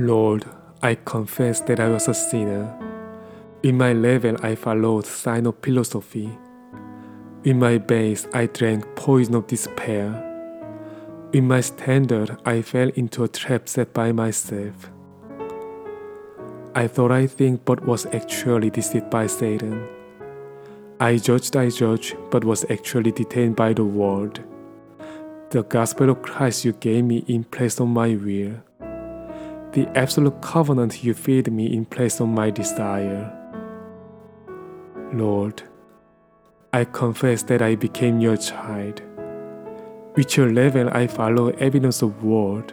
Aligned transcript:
Lord, 0.00 0.44
I 0.80 0.94
confess 0.94 1.60
that 1.62 1.80
I 1.80 1.88
was 1.88 2.06
a 2.06 2.14
sinner. 2.14 2.72
In 3.64 3.76
my 3.76 3.92
level, 3.92 4.36
I 4.44 4.54
followed 4.54 5.04
sign 5.04 5.44
of 5.46 5.56
philosophy. 5.60 6.30
In 7.42 7.58
my 7.58 7.78
base, 7.78 8.28
I 8.32 8.46
drank 8.46 8.84
poison 8.94 9.34
of 9.34 9.48
despair. 9.48 10.24
In 11.32 11.48
my 11.48 11.60
standard, 11.60 12.38
I 12.44 12.62
fell 12.62 12.90
into 12.90 13.24
a 13.24 13.28
trap 13.28 13.68
set 13.68 13.92
by 13.92 14.12
myself. 14.12 14.88
I 16.76 16.86
thought 16.86 17.10
I 17.10 17.26
think, 17.26 17.64
but 17.64 17.84
was 17.84 18.06
actually 18.06 18.70
deceived 18.70 19.10
by 19.10 19.26
Satan. 19.26 19.84
I 21.00 21.16
judged, 21.16 21.56
I 21.56 21.70
judged, 21.70 22.16
but 22.30 22.44
was 22.44 22.64
actually 22.70 23.10
detained 23.10 23.56
by 23.56 23.72
the 23.72 23.84
world. 23.84 24.44
The 25.50 25.64
gospel 25.64 26.10
of 26.10 26.22
Christ 26.22 26.64
you 26.64 26.72
gave 26.74 27.02
me 27.02 27.24
in 27.26 27.42
place 27.42 27.80
of 27.80 27.88
my 27.88 28.14
will. 28.14 28.62
The 29.72 29.86
absolute 29.94 30.40
covenant 30.40 31.04
you 31.04 31.12
feed 31.12 31.52
me 31.52 31.72
in 31.72 31.84
place 31.84 32.20
of 32.20 32.28
my 32.28 32.50
desire. 32.50 33.30
Lord, 35.12 35.62
I 36.72 36.84
confess 36.84 37.42
that 37.44 37.60
I 37.60 37.74
became 37.74 38.18
your 38.18 38.36
child. 38.36 39.02
With 40.16 40.36
your 40.36 40.50
level, 40.52 40.88
I 40.90 41.06
follow 41.06 41.48
evidence 41.48 42.02
of 42.02 42.24
word. 42.24 42.72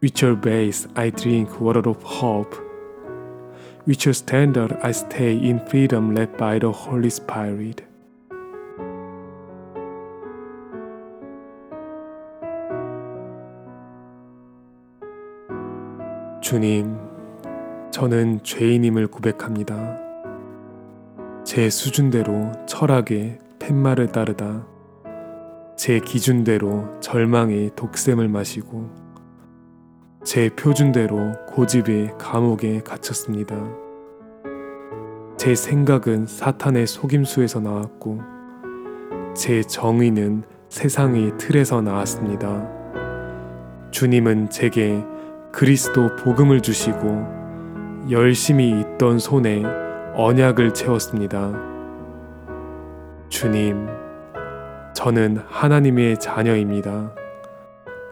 With 0.00 0.20
your 0.22 0.36
base, 0.36 0.86
I 0.96 1.10
drink 1.10 1.60
water 1.60 1.88
of 1.88 2.02
hope. 2.02 2.54
With 3.86 4.04
your 4.04 4.14
standard, 4.14 4.78
I 4.82 4.92
stay 4.92 5.36
in 5.36 5.64
freedom 5.66 6.14
led 6.14 6.36
by 6.36 6.58
the 6.58 6.72
Holy 6.72 7.10
Spirit. 7.10 7.82
주님, 16.50 16.96
저는 17.92 18.42
죄인임을 18.42 19.06
고백합니다. 19.06 19.96
제 21.44 21.70
수준대로 21.70 22.50
철학의 22.66 23.38
팻말을 23.60 24.08
따르다 24.08 24.66
제 25.76 26.00
기준대로 26.00 26.98
절망의 26.98 27.70
독샘을 27.76 28.26
마시고 28.26 28.90
제 30.24 30.50
표준대로 30.56 31.34
고집의 31.46 32.18
감옥에 32.18 32.80
갇혔습니다. 32.80 33.54
제 35.36 35.54
생각은 35.54 36.26
사탄의 36.26 36.88
속임수에서 36.88 37.60
나왔고 37.60 38.22
제 39.36 39.62
정의는 39.62 40.42
세상의 40.68 41.38
틀에서 41.38 41.80
나왔습니다. 41.80 42.68
주님은 43.92 44.50
제게 44.50 45.00
그리스도 45.52 46.14
복음을 46.16 46.60
주시고 46.60 48.08
열심히 48.10 48.80
있던 48.80 49.18
손에 49.18 49.62
언약을 50.14 50.74
채웠습니다. 50.74 51.52
주님, 53.28 53.88
저는 54.94 55.38
하나님의 55.48 56.18
자녀입니다. 56.18 57.14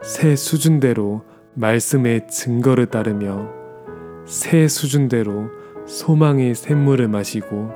새 0.02 0.36
수준대로 0.36 1.24
말씀의 1.54 2.28
증거를 2.28 2.86
따르며 2.86 3.48
새 4.26 4.68
수준대로 4.68 5.50
소망의 5.86 6.54
샘물을 6.54 7.08
마시고 7.08 7.70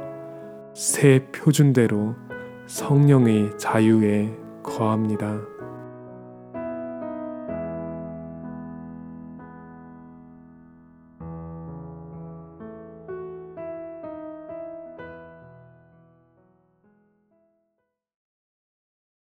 새 0.74 1.26
표준대로 1.32 2.14
성령의 2.66 3.58
자유에 3.58 4.36
거합니다. 4.62 5.51